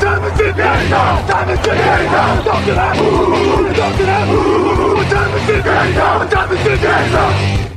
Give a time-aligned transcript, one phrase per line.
[0.00, 0.94] 他们是骗子，
[1.28, 1.78] 他们是骗
[2.08, 2.80] 子，跳起来，
[3.74, 4.32] 跳起来，对
[4.94, 6.00] 不起们是骗子，
[6.30, 7.73] 他们是骗子。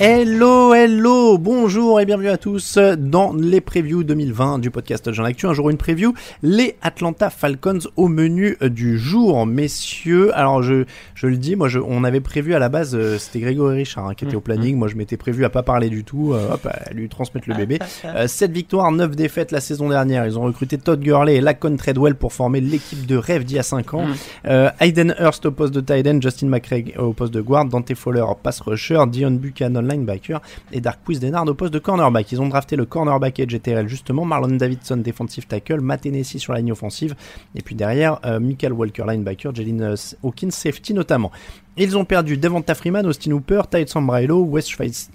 [0.00, 5.46] Hello, hello, bonjour et bienvenue à tous dans les previews 2020 du podcast Jean Actu.
[5.46, 10.36] Un jour une preview, les Atlanta Falcons au menu du jour, messieurs.
[10.36, 10.84] Alors je,
[11.14, 14.08] je le dis, moi je, on avait prévu à la base, euh, c'était Grégory Richard
[14.08, 14.76] hein, qui était au planning.
[14.76, 17.54] Moi je m'étais prévu à pas parler du tout, euh, hop, à lui transmettre le
[17.54, 17.78] bébé.
[18.04, 20.26] Euh, 7 victoires, 9 défaites la saison dernière.
[20.26, 23.58] Ils ont recruté Todd Gurley et Lacon Treadwell pour former l'équipe de rêve d'il y
[23.58, 24.04] a 5 ans.
[24.46, 27.94] Euh, Hayden Hurst au poste de tight end, Justin McCraig au poste de guard, Dante
[27.94, 30.40] Fowler pass rusher, Dion Buchanan linebacker
[30.72, 32.32] et Darquise Denard au poste de cornerback.
[32.32, 36.52] Ils ont drafté le cornerback et GTL justement, Marlon Davidson defensive tackle, Matt Hennessy sur
[36.52, 37.14] la ligne offensive
[37.54, 41.30] et puis derrière euh, Michael Walker linebacker, Jalen euh, Hawkins safety notamment.
[41.76, 44.68] Ils ont perdu Devonta Freeman, Austin Hooper, Tide Sambrailo, Wes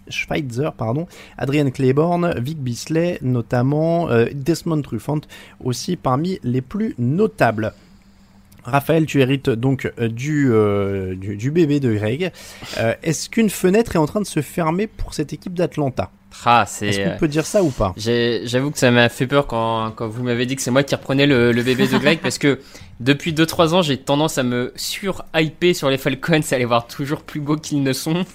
[0.10, 1.08] Schweitzer, pardon,
[1.38, 5.22] Adrian Claiborne, Vic Bisley notamment, euh, Desmond Truffant
[5.64, 7.74] aussi parmi les plus notables.
[8.64, 12.32] Raphaël, tu hérites donc euh, du, euh, du, du bébé de Greg.
[12.78, 16.12] Euh, Est-ce qu'une fenêtre est en train de se fermer pour cette équipe d'Atlanta?
[16.46, 16.64] Ah.
[16.64, 17.94] Est-ce qu'on euh, peut dire ça ou pas?
[17.98, 20.94] J'avoue que ça m'a fait peur quand, quand vous m'avez dit que c'est moi qui
[20.94, 22.60] reprenais le, le bébé de Greg parce que
[23.00, 27.22] depuis 2-3 ans, j'ai tendance à me sur-hyper sur les Falcons, à les voir toujours
[27.24, 28.26] plus beaux qu'ils ne sont.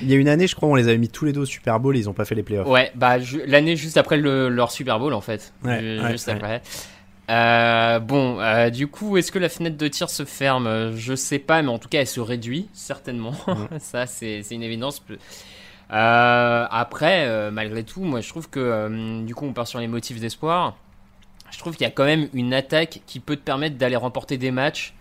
[0.00, 1.46] Il y a une année, je crois, on les avait mis tous les deux au
[1.46, 2.68] Super Bowl et ils ont pas fait les playoffs.
[2.68, 3.16] Ouais, bah
[3.46, 5.52] l'année juste après le- leur Super Bowl en fait.
[5.64, 6.60] Ouais, ouais.
[7.32, 10.94] Euh, bon, euh, du coup, est-ce que la fenêtre de tir se ferme?
[10.96, 13.34] Je sais pas, mais en tout cas, elle se réduit certainement.
[13.78, 15.02] Ça, c'est une évidence.
[15.92, 20.20] Euh, après, malgré tout, moi, je trouve que du coup, on part sur les motifs
[20.20, 20.76] d'espoir.
[21.50, 24.36] Je trouve qu'il y a quand même une attaque qui peut te permettre d'aller remporter
[24.36, 24.94] des matchs.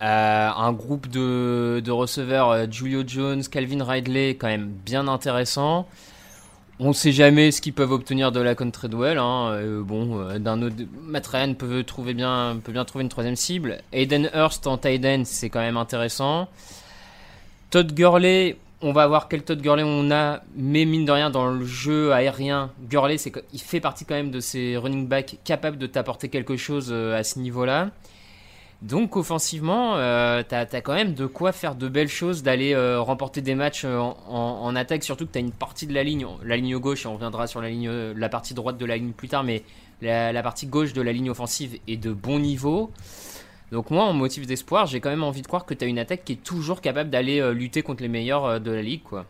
[0.00, 5.86] Un groupe de, de receveurs, Julio Jones, Calvin Ridley, quand même bien intéressant.
[6.80, 9.18] On ne sait jamais ce qu'ils peuvent obtenir de la Treadwell.
[9.18, 9.50] Hein.
[9.52, 10.76] Euh, bon, euh, d'un autre,
[11.32, 13.78] Ryan peut trouver bien, peut bien trouver une troisième cible.
[13.92, 16.48] Aiden Hurst en tight end, c'est quand même intéressant.
[17.70, 21.48] Todd Gurley, on va voir quel Todd Gurley on a, mais mine de rien dans
[21.48, 23.16] le jeu aérien, Gurley,
[23.52, 27.18] il fait partie quand même de ces running backs capables de t'apporter quelque chose euh,
[27.18, 27.90] à ce niveau-là.
[28.82, 33.00] Donc offensivement, euh, t'as as quand même de quoi faire de belles choses, d'aller euh,
[33.00, 36.56] remporter des matchs euh, en, attaque, surtout que t'as une partie de la ligne, la
[36.56, 39.64] ligne gauche, et on reviendra sur la partie droite de la ligne plus tard, mais
[40.00, 42.92] la, partie gauche de la ligne offensive est de bon niveau.
[43.72, 46.24] Donc moi, en motif d'espoir, j'ai quand même envie de croire que t'as une attaque
[46.24, 49.26] qui est toujours capable d'aller lutter contre les meilleurs de la ligue, quoi.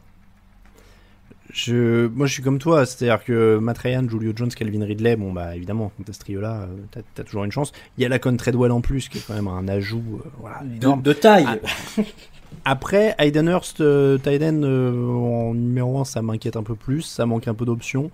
[1.52, 5.32] Je, moi, je suis comme toi, c'est-à-dire que Matt Ryan, Julio Jones, Calvin Ridley, bon,
[5.32, 7.72] bah évidemment, contre ce trio-là, euh, t'as as toujours une chance.
[7.96, 10.28] Il y a la Con Treadwell en plus, qui est quand même un ajout euh,
[10.40, 11.00] voilà, énorme.
[11.02, 11.46] de taille.
[11.48, 12.02] Ah.
[12.64, 17.24] Après, Hayden Hurst, euh, Tyden, euh, en numéro 1, ça m'inquiète un peu plus, ça
[17.24, 18.10] manque un peu d'options.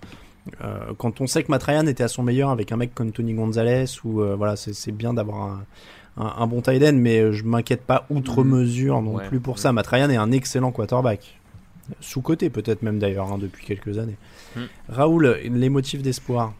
[0.99, 3.33] Quand on sait que Matt Ryan était à son meilleur avec un mec comme Tony
[3.33, 5.65] Gonzalez, ou voilà, c'est c'est bien d'avoir un,
[6.17, 9.27] un, un bon end, mais je m'inquiète pas outre mesure non Ouais.
[9.27, 9.73] plus pour ça.
[9.73, 11.39] Matt Ryan est un excellent quarterback.
[12.01, 14.17] Sous-côté peut-être même d'ailleurs hein, depuis quelques années.
[14.55, 14.63] Hmm.
[14.89, 16.53] Raoul, les motifs d'espoir.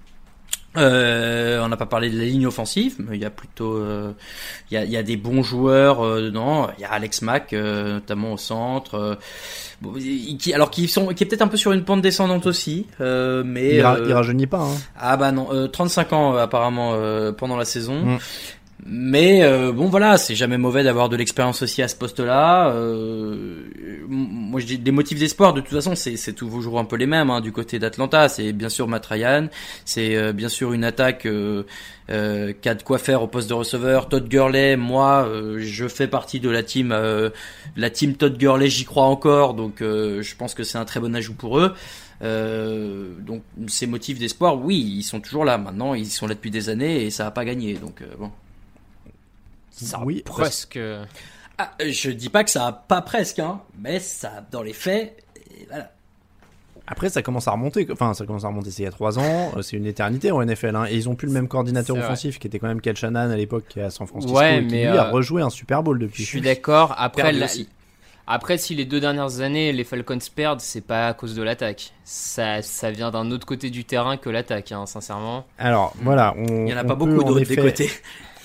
[0.78, 4.12] Euh, on n'a pas parlé de la ligne offensive, mais il y a plutôt, euh,
[4.70, 6.68] il y, a, il y a des bons joueurs euh, dedans.
[6.78, 9.18] Il y a Alex Mack notamment au centre,
[9.82, 12.88] bon, qui, alors qui sont, qui est peut-être un peu sur une pente descendante aussi,
[13.00, 14.64] mais il, ra- il rajeunit pas.
[14.64, 14.76] Hein.
[15.00, 16.92] ah bah non, euh, 35 ans apparemment
[17.38, 18.06] pendant la saison.
[18.06, 18.18] Mm.
[18.84, 22.72] Mais euh, bon voilà, c'est jamais mauvais d'avoir de l'expérience aussi à ce poste-là.
[22.72, 23.64] Euh,
[24.08, 25.54] moi je dis des motifs d'espoir.
[25.54, 28.28] De toute façon, c'est toujours un peu les mêmes hein, du côté d'Atlanta.
[28.28, 29.48] C'est bien sûr Matt Ryan,
[29.86, 31.64] c'est euh, bien sûr une attaque euh,
[32.10, 34.10] euh, qui a de quoi faire au poste de receveur.
[34.10, 36.94] Todd Gurley, moi, euh, je fais partie de la team,
[37.78, 38.70] la team Todd Gurley.
[38.70, 41.74] J'y crois encore, donc je pense que c'est un très bon ajout pour eux.
[42.22, 45.58] Donc ces motifs d'espoir, oui, ils sont toujours là.
[45.58, 47.76] Maintenant, ils sont là depuis des années et ça a pas gagné.
[47.76, 48.32] Donc bon.
[49.76, 50.80] Ça Oui, presque.
[51.58, 55.24] Ah, je dis pas que ça a pas presque, hein, mais ça, dans les faits,
[55.52, 55.92] et voilà.
[56.88, 57.88] Après, ça commence à remonter.
[57.92, 58.70] Enfin, ça commence à remonter.
[58.70, 59.54] C'est il y a trois ans.
[59.58, 60.76] euh, C'est une éternité en NFL.
[60.76, 63.32] Hein, et ils ont plus le même coordinateur offensif qui était quand même Kel Shanahan
[63.32, 64.38] à l'époque qui est à San Francisco.
[64.38, 66.24] Ouais, et qui, mais, lui a euh, rejoué un Super Bowl Je depuis.
[66.26, 66.94] suis d'accord.
[67.00, 67.48] Après, la-
[68.28, 71.92] après, si les deux dernières années, les Falcons perdent, c'est pas à cause de l'attaque.
[72.04, 75.48] Ça, ça vient d'un autre côté du terrain que l'attaque, hein, sincèrement.
[75.58, 77.90] Alors voilà, on, Il y en a pas beaucoup d'autres effet- des côtés.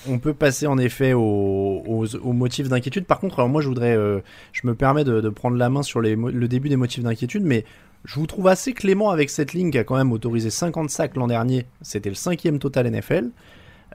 [0.09, 3.05] On peut passer en effet aux, motifs d'inquiétude.
[3.05, 4.19] Par contre, alors moi je voudrais, euh,
[4.51, 7.65] je me permets de, prendre la main sur le début des motifs d'inquiétude, mais
[8.05, 11.15] je vous trouve assez clément avec cette ligne qui a quand même autorisé 50 sacs
[11.15, 11.65] l'an dernier.
[11.81, 13.29] C'était le cinquième total NFL.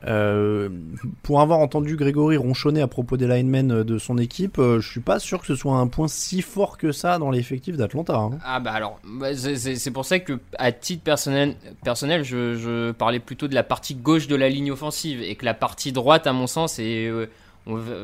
[0.05, 0.69] Euh,
[1.23, 5.01] pour avoir entendu Grégory ronchonner à propos des linemen de son équipe, euh, je suis
[5.01, 8.15] pas sûr que ce soit un point si fort que ça dans l'effectif d'Atlanta.
[8.17, 8.31] hein.
[8.45, 13.49] Ah bah alors, bah, c'est- pour ça que à titre personnel, personnel je, parlais plutôt
[13.49, 16.47] de la partie gauche de la ligne offensive et que la partie droite, à mon
[16.47, 17.27] sens, est, euh,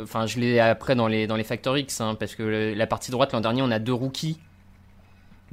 [0.02, 3.10] enfin je l'ai après dans les dans les Factor X, hein, parce que la partie
[3.10, 4.38] droite l'an dernier, on a deux rookies,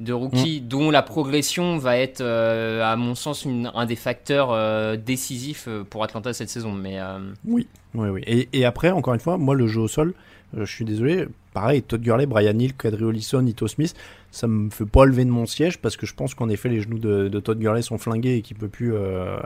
[0.00, 4.50] deux rookies dont la progression va être, euh, à mon sens, une- un des facteurs
[4.50, 6.72] euh, décisifs euh, pour Atlanta cette saison.
[6.72, 8.22] Mais euh, Oui, oui, oui.
[8.26, 10.14] Et, et après, encore une fois, moi, le jeu au sol,
[10.56, 13.94] je suis désolé, pareil, Todd Gurley, Brian Hill, Quadri Olison, Ito Smith,
[14.32, 16.80] ça me fait pas lever de mon siège parce que je pense qu'en effet, les
[16.80, 18.94] genoux de, de Todd Gurley sont flingués et qu'il peut plus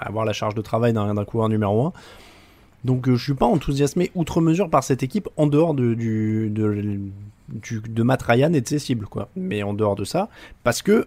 [0.00, 1.92] avoir la charge de travail d'un coureur numéro 1.
[2.84, 7.00] Donc, je suis pas enthousiasmé outre mesure par cette équipe en dehors de, du, de,
[7.48, 9.28] de Matt Ryan et de ses cibles, quoi.
[9.36, 10.28] Mais en dehors de ça,
[10.62, 11.06] parce que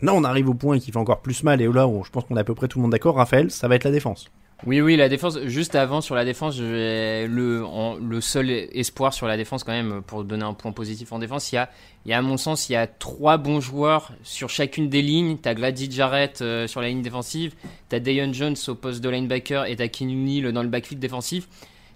[0.00, 2.24] là, on arrive au point qui fait encore plus mal et là, où je pense
[2.24, 4.30] qu'on est à peu près tout le monde d'accord, Raphaël, ça va être la défense.
[4.66, 5.38] Oui, oui, la défense.
[5.44, 10.24] Juste avant sur la défense, le, le seul espoir sur la défense quand même pour
[10.24, 11.70] donner un point positif en défense, il y a,
[12.04, 15.00] il y a à mon sens, il y a trois bons joueurs sur chacune des
[15.00, 15.36] lignes.
[15.36, 17.54] T'as Gladys Jarrett euh, sur la ligne défensive,
[17.88, 21.48] t'as Dayon Jones au poste de linebacker et t'as Neal dans le backfield défensif.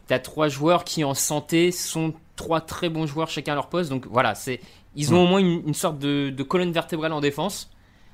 [0.07, 3.91] T'as trois joueurs qui en santé sont trois très bons joueurs chacun à leur poste.
[3.91, 4.61] Donc voilà, c'est
[4.95, 7.71] ils ont au moins une, sorte de, colonne vertébrale en défense.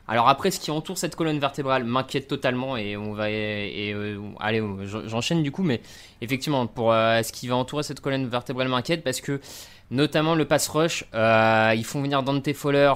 [0.06, 4.18] Alors après, ce qui entoure cette colonne vertébrale m'inquiète totalement et on va et, euh,
[4.40, 5.82] allez, j'en- j'enchaîne du coup, mais
[6.22, 9.38] effectivement pour euh, ce qui va entourer cette colonne vertébrale m'inquiète parce que
[9.90, 12.94] notamment le pass rush, euh, ils font venir Dante Fowler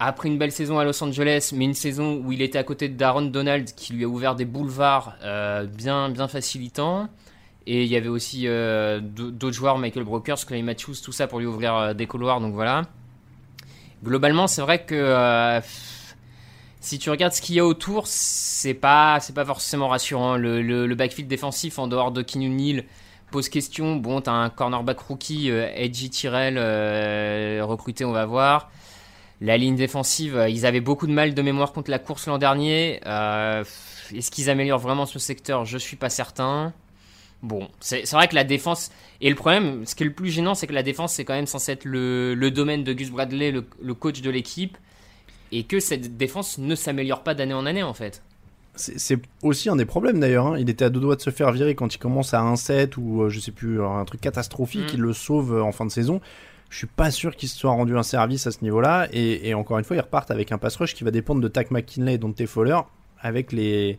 [0.00, 2.88] après une belle saison à Los Angeles, mais une saison où il était à côté
[2.88, 5.14] de Darren Donald qui lui a ouvert des boulevards
[5.72, 7.08] bien bien facilitants.
[7.70, 11.26] Et il y avait aussi euh, d'au- d'autres joueurs, Michael Brokers, Clay Matthews, tout ça
[11.26, 12.40] pour lui ouvrir euh, des couloirs.
[12.40, 12.86] Donc voilà.
[14.02, 15.60] Globalement, c'est vrai que euh,
[16.80, 20.36] si tu regardes ce qu'il y a autour, c'est pas, pas forcément rassurant.
[20.38, 22.84] Le, backfield défensif en dehors de Kinyu Neal
[23.30, 23.96] pose question.
[23.96, 26.56] Bon, t'as un cornerback rookie, Edgy Tyrell,
[27.60, 28.70] recruté, on va voir.
[29.42, 33.00] La ligne défensive, ils avaient beaucoup de mal de mémoire contre la course l'an dernier.
[33.04, 35.66] Est-ce qu'ils améliorent vraiment ce secteur?
[35.66, 36.72] Je suis pas certain.
[37.42, 38.90] Bon, c'est vrai que la défense.
[39.20, 41.34] Et le problème, ce qui est le plus gênant, c'est que la défense, c'est quand
[41.34, 44.76] même censé être le, le domaine de Gus Bradley, le, le coach de l'équipe.
[45.52, 48.22] Et que cette défense ne s'améliore pas d'année en année, en fait.
[48.74, 50.48] C'est aussi un des problèmes d'ailleurs.
[50.48, 50.58] hein.
[50.58, 53.22] Il était à deux doigts de se faire virer quand il commence à 1-7 ou
[53.22, 54.92] euh, je sais plus, un truc catastrophique.
[54.92, 54.94] Mm.
[54.96, 56.20] Il le sauve euh, en fin de saison.
[56.70, 59.08] Je suis pas sûr qu'il se soit rendu un service à ce niveau-là.
[59.12, 61.48] Et, et encore une fois, ils repartent avec un pass rush qui va dépendre de
[61.48, 62.78] Tack McKinley et Dante Fowler
[63.20, 63.98] avec les.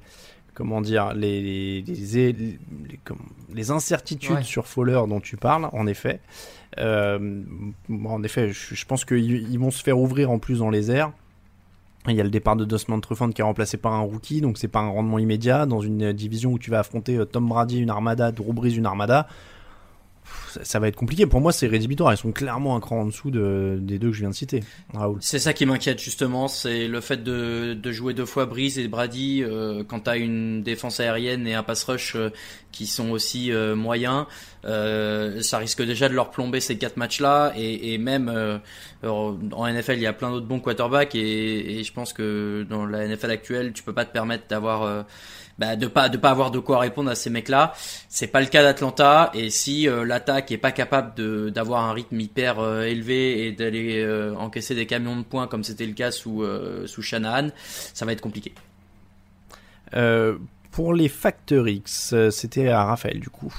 [0.54, 1.94] Comment dire Les, les, les,
[2.34, 3.20] les- les- comment-
[3.54, 4.44] les incertitudes Ouais.
[4.44, 6.20] sur Fowler dont tu parles, en effet.
[6.78, 7.42] Euh,
[8.06, 10.92] en effet, je, je pense qu'ils ils vont se faire ouvrir en plus dans les
[10.92, 11.12] airs.
[12.08, 14.58] Il y a le départ de Desmond Trufant qui est remplacé par un rookie, donc
[14.58, 15.66] c'est pas un rendement immédiat.
[15.66, 18.86] Dans une division où tu vas affronter euh, Tom Brady, une armada, Drew Brees, une
[18.86, 19.28] armada,
[20.50, 21.26] ça, ça va être compliqué.
[21.26, 22.14] Pour moi, c'est rédhibitoire.
[22.14, 24.64] Ils sont clairement un cran en dessous de, des deux que je viens de citer.
[24.94, 25.18] Raoul.
[25.22, 28.88] C'est ça qui m'inquiète justement, c'est le fait de, de jouer deux fois Breeze et
[28.88, 32.30] Brady euh, quand t'as une défense aérienne et un pass rush euh,
[32.72, 34.26] qui sont aussi euh, moyens.
[34.66, 38.58] Euh, ça risque déjà de leur plomber ces quatre matchs-là et, et même euh,
[39.04, 42.86] en NFL il y a plein d'autres bons quarterbacks et, et je pense que dans
[42.86, 45.04] la NFL actuelle tu peux pas te permettre d'avoir euh,
[45.60, 47.74] bah, de pas de pas avoir de quoi répondre à ces mecs-là.
[48.08, 51.92] C'est pas le cas d'Atlanta et si euh, l'attaque est pas capable de d'avoir un
[51.92, 55.94] rythme hyper euh, élevé et d'aller euh, encaisser des camions de points comme c'était le
[55.94, 57.50] cas sous euh, sous Shanahan,
[57.94, 58.54] ça va être compliqué.
[59.96, 60.38] Euh,
[60.72, 63.54] pour les Factor X, euh, c'était à Raphaël du coup.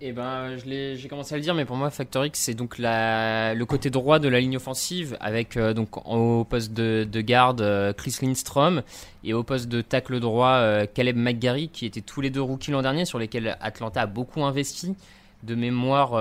[0.00, 3.52] Et ben, j'ai commencé à le dire, mais pour moi, Factor X, c'est donc la,
[3.54, 7.60] le côté droit de la ligne offensive, avec euh, donc au poste de, de garde
[7.62, 8.82] euh, Chris Lindstrom
[9.24, 12.70] et au poste de tackle droit euh, Caleb McGarry, qui étaient tous les deux rookies
[12.70, 14.94] l'an dernier, sur lesquels Atlanta a beaucoup investi.
[15.42, 16.12] De mémoire,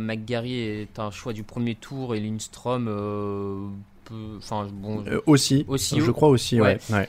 [0.00, 2.88] McGarry est un choix du premier tour et Lindstrom.
[4.38, 5.04] Enfin, bon.
[5.26, 6.78] Aussi, Aussi je crois aussi, ouais.
[6.88, 6.96] Ouais.
[6.96, 7.08] ouais.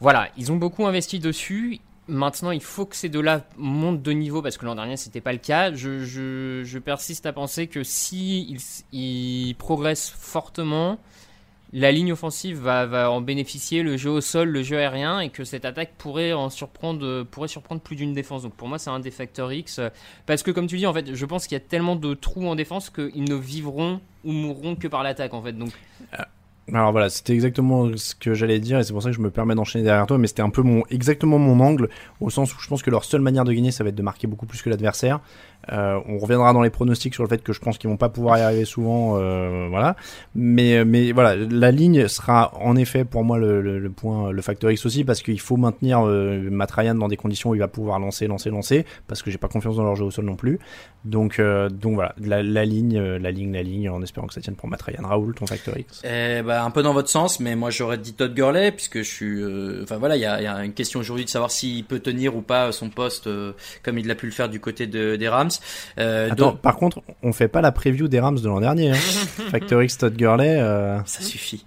[0.00, 1.80] Voilà, ils ont beaucoup investi dessus.
[2.10, 5.32] Maintenant, il faut que ces deux-là montent de niveau parce que l'an dernier, c'était pas
[5.32, 5.72] le cas.
[5.72, 8.58] Je, persiste à penser que si
[8.92, 10.98] ils, progressent fortement,
[11.72, 15.44] la ligne offensive va, en bénéficier, le jeu au sol, le jeu aérien, et que
[15.44, 18.42] cette attaque pourrait en surprendre, pourrait surprendre plus d'une défense.
[18.42, 19.80] Donc pour moi, c'est un des facteurs X.
[20.26, 22.46] Parce que comme tu dis, en fait, je pense qu'il y a tellement de trous
[22.46, 25.52] en défense qu'ils ne vivront ou mourront que par l'attaque, en fait.
[25.52, 25.70] Donc
[26.72, 29.30] Alors voilà, c'était exactement ce que j'allais dire et c'est pour ça que je me
[29.30, 31.88] permets d'enchaîner derrière toi, mais c'était un peu mon exactement mon angle
[32.20, 34.02] au sens où je pense que leur seule manière de gagner, ça va être de
[34.02, 35.20] marquer beaucoup plus que l'adversaire.
[35.72, 38.08] Euh, on reviendra dans les pronostics sur le fait que je pense qu'ils vont pas
[38.08, 39.96] pouvoir y arriver souvent, euh, voilà.
[40.34, 44.86] Mais mais voilà, la ligne sera en effet pour moi le, point, le facteur X
[44.86, 47.98] aussi parce qu'il faut maintenir euh, Matt Ryan dans des conditions où il va pouvoir
[47.98, 50.58] lancer, lancer, lancer parce que j'ai pas confiance dans leur jeu au sol non plus.
[51.04, 54.68] Donc donc voilà, la, ligne, la ligne, la ligne, en espérant que ça tienne pour
[54.68, 55.02] Matt Ryan.
[55.06, 56.02] Raoul, ton facteur X.
[56.04, 59.40] Eh un peu dans votre sens, mais moi j'aurais dit Todd Gurley puisque je suis.
[59.42, 61.98] euh, Enfin voilà, il y a, y a une question aujourd'hui de savoir s'il peut
[62.00, 63.52] tenir ou pas son poste euh,
[63.82, 65.50] comme il l'a pu le faire du côté de, des Rams.
[65.98, 68.90] Euh, Attends, donc- par contre, on fait pas la preview des Rams de l'an dernier.
[68.90, 68.94] Hein.
[69.50, 70.58] Factor X, Todd Gurley.
[71.06, 71.64] Ça suffit.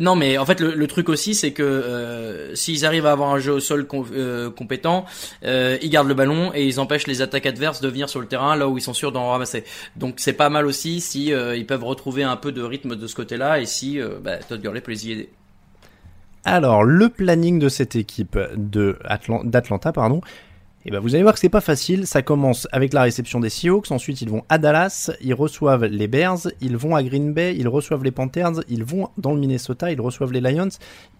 [0.00, 3.38] Non, mais en fait, le, le truc aussi, c'est que s'ils arrivent à avoir un
[3.38, 5.04] jeu au sol com- compétent,
[5.42, 8.56] ils gardent le ballon et ils empêchent les attaques adverses de venir sur le terrain
[8.56, 9.64] là où ils sont sûrs d'en ramasser.
[9.96, 13.14] Donc c'est pas mal aussi si ils peuvent retrouver un peu de rythme de ce
[13.14, 15.30] côté-là et si euh, bah, Todd Gurley peut les y aider.
[16.44, 20.20] Alors, le planning de cette équipe d'Atlanta, pardon.
[20.86, 22.06] Et ben, vous allez voir que c'est pas facile.
[22.06, 23.90] Ça commence avec la réception des Seahawks.
[23.90, 25.10] Ensuite, ils vont à Dallas.
[25.22, 26.46] Ils reçoivent les Bears.
[26.60, 27.56] Ils vont à Green Bay.
[27.56, 28.60] Ils reçoivent les Panthers.
[28.68, 29.90] Ils vont dans le Minnesota.
[29.90, 30.68] Ils reçoivent les Lions.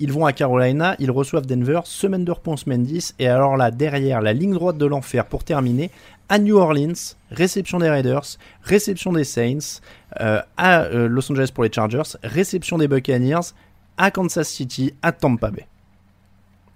[0.00, 0.96] Ils vont à Carolina.
[0.98, 1.80] Ils reçoivent Denver.
[1.84, 3.14] Semaine de repos semaine 10.
[3.18, 5.90] Et alors là, derrière, la ligne droite de l'enfer pour terminer.
[6.28, 8.24] À New Orleans, réception des Raiders,
[8.62, 9.80] réception des Saints,
[10.20, 13.52] euh, à euh, Los Angeles pour les Chargers, réception des Buccaneers,
[13.98, 15.66] à Kansas City, à Tampa Bay.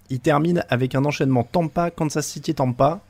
[0.09, 3.01] Il termine avec un enchaînement Tampa, Kansas City, Tampa,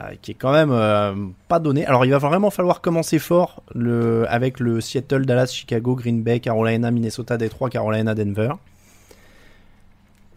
[0.00, 1.14] euh, qui est quand même euh,
[1.48, 1.86] pas donné.
[1.86, 6.40] Alors il va vraiment falloir commencer fort le, avec le Seattle, Dallas, Chicago, Green Bay,
[6.40, 8.52] Carolina, Minnesota, Detroit, Carolina, Denver.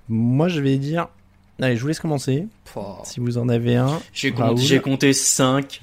[0.10, 1.08] Moi je vais dire...
[1.62, 2.48] Allez, je vous laisse commencer.
[3.04, 4.00] Si vous en avez un.
[4.14, 5.82] J'ai compté, j'ai compté 5.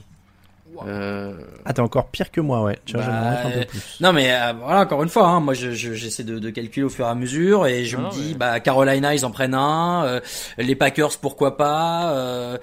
[0.86, 2.78] Euh, Ah, t'es encore pire que moi, ouais.
[2.84, 3.80] Tu vois, Bah, un peu plus.
[4.00, 6.84] Non mais euh, voilà encore une fois, hein, moi je- je- j'essaie de, de calculer
[6.84, 9.54] au fur et à mesure et je Non, me dis bah Carolina ils en prennent
[9.54, 10.20] un, euh,
[10.58, 12.58] les Packers pourquoi pas, euh,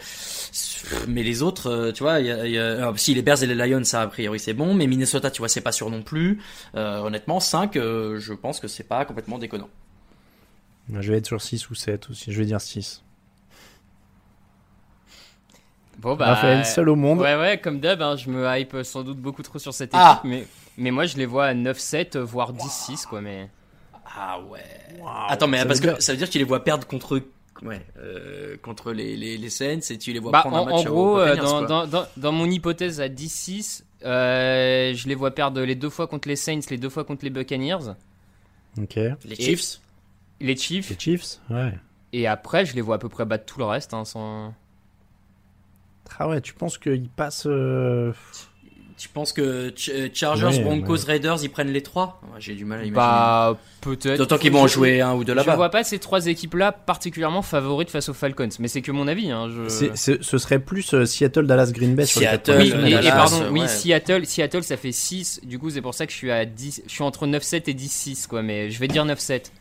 [1.08, 3.22] mais les autres euh, tu vois, il y a, il y a- alors, si les
[3.22, 5.72] Bears et les Lions ça a priori c'est bon, mais Minnesota tu vois c'est pas
[5.72, 6.40] sûr non plus.
[6.76, 9.70] Euh, honnêtement 5 je pense que c'est pas complètement déconnant.
[10.94, 12.32] Je vais être sur 6 ou 7 aussi.
[12.32, 13.02] Je vais dire 6.
[16.00, 16.28] Bon bah.
[16.34, 17.20] Raphaël, seul au monde.
[17.20, 20.00] Ouais, ouais, comme d'hab, hein, je me hype sans doute beaucoup trop sur cette équipe,
[20.04, 20.22] Ah.
[20.24, 20.46] mais,
[20.78, 23.22] mais moi je les vois à 9-7, voire 10-6, quoi.
[23.22, 23.50] Mais
[24.18, 24.60] Ah ouais.
[25.30, 26.86] Attends mais ça parce veut que dire- ça veut dire que tu les vois perdre
[26.88, 27.22] contre
[27.64, 30.72] ouais euh, contre les, les les Saints et tu les vois bah, prendre en, un
[30.72, 35.16] en match gros, euh, dans, dans, dans, dans mon hypothèse à 10-6, euh, je les
[35.16, 37.94] vois perdre les deux fois contre les Saints, les deux fois contre les Buccaneers,
[38.78, 38.96] Ok.
[38.96, 39.80] les Chiefs.
[40.42, 41.74] les Chiefs, Les Chiefs Ouais.
[42.12, 43.94] et après je les vois à peu près battre tout le reste.
[43.94, 44.54] Hein, sans...
[46.20, 47.46] Ah ouais, tu penses qu'ils passent.
[47.48, 48.12] euh,
[48.98, 51.12] Tu penses que Ch- euh, Chargers, Ouais, Broncos, ouais.
[51.14, 52.96] Raiders, ils prennent les trois Ouais, J'ai du mal à imaginer.
[52.96, 54.18] Bah, peut-être.
[54.18, 55.58] D'autant qu'ils vont en Je- jouer un ou deux Je là-bas.
[55.58, 59.32] vois pas ces trois équipes-là particulièrement favorites face aux Falcons, mais c'est que mon avis.
[59.32, 60.18] Hein, je...
[60.22, 63.68] ce serait plus euh, Seattle, Dallas, Green Bay sur les Seattle, Oui, et, Dallas, oui.
[63.68, 65.42] Seattle, Seattle, ça fait 6.
[65.44, 66.84] Du coup, c'est pour ça que je suis à 10.
[66.88, 68.44] Je suis entre 9-7 et 10-6, quoi.
[68.44, 69.52] Mais je vais dire 9-7.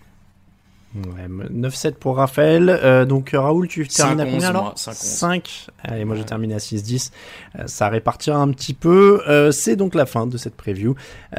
[0.94, 2.68] Ouais, 9-7 pour Raphaël.
[2.68, 4.92] Euh, donc euh, Raoul, tu termines à 5-11, combien alors moi, 5-11.
[4.94, 5.66] 5.
[5.82, 7.10] Allez, moi je termine à 6-10.
[7.58, 9.20] Euh, ça répartira un petit peu.
[9.28, 10.94] Euh, c'est donc la fin de cette preview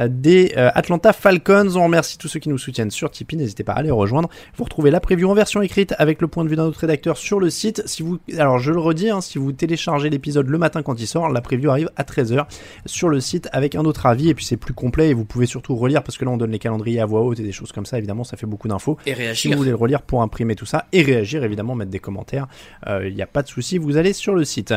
[0.09, 1.75] des Atlanta Falcons.
[1.75, 3.37] On remercie tous ceux qui nous soutiennent sur Tipeee.
[3.37, 4.29] N'hésitez pas à aller rejoindre.
[4.57, 7.15] Vous retrouvez la preview en version écrite avec le point de vue d'un autre rédacteur
[7.15, 7.81] sur le site.
[7.85, 11.07] Si vous, alors je le redis, hein, si vous téléchargez l'épisode le matin quand il
[11.07, 12.45] sort, la preview arrive à 13h
[12.85, 15.45] sur le site avec un autre avis et puis c'est plus complet et vous pouvez
[15.45, 17.71] surtout relire parce que là on donne les calendriers à voix haute et des choses
[17.71, 17.97] comme ça.
[17.97, 18.97] Évidemment, ça fait beaucoup d'infos.
[19.05, 19.13] Et
[19.49, 22.47] Si vous voulez le relire pour imprimer tout ça et réagir, évidemment, mettre des commentaires,
[22.87, 24.73] il n'y a pas de souci, vous allez sur le site.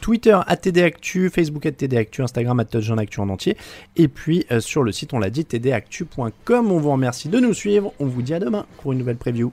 [0.00, 3.56] Twitter, TDActu, Facebook, TDActu, Instagram, Actu en entier.
[3.96, 6.72] Et puis euh, sur le site, on l'a dit, tdactu.com.
[6.72, 7.92] On vous remercie de nous suivre.
[7.98, 9.52] On vous dit à demain pour une nouvelle preview.